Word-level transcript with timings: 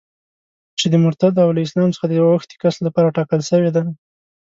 چي 0.79 0.85
د 0.91 0.95
مرتد 1.03 1.33
او 1.43 1.49
له 1.55 1.61
اسلام 1.65 1.89
څخه 1.95 2.07
د 2.09 2.13
اوښتي 2.23 2.55
کس 2.63 2.75
لپاره 2.85 3.13
ټاکله 3.17 3.43
سوې 3.51 3.69
ده. 3.75 3.83